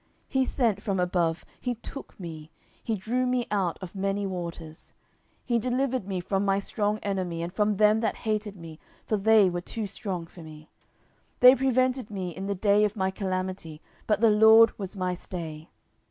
10:022:017 0.29 0.29
He 0.29 0.45
sent 0.45 0.81
from 0.81 0.99
above, 0.99 1.45
he 1.59 1.75
took 1.75 2.19
me; 2.19 2.49
he 2.81 2.95
drew 2.95 3.27
me 3.27 3.45
out 3.51 3.77
of 3.83 3.93
many 3.93 4.25
waters; 4.25 4.95
10:022:018 5.41 5.41
He 5.45 5.59
delivered 5.59 6.07
me 6.07 6.19
from 6.19 6.43
my 6.43 6.57
strong 6.57 6.97
enemy, 7.03 7.43
and 7.43 7.53
from 7.53 7.75
them 7.77 7.99
that 7.99 8.15
hated 8.15 8.55
me: 8.55 8.79
for 9.05 9.17
they 9.17 9.47
were 9.47 9.61
too 9.61 9.85
strong 9.85 10.25
for 10.25 10.41
me. 10.41 10.71
10:022:019 11.41 11.41
They 11.41 11.55
prevented 11.55 12.09
me 12.09 12.35
in 12.35 12.47
the 12.47 12.55
day 12.55 12.83
of 12.83 12.95
my 12.95 13.11
calamity: 13.11 13.79
but 14.07 14.21
the 14.21 14.31
LORD 14.31 14.75
was 14.79 14.97
my 14.97 15.13
stay. 15.13 15.69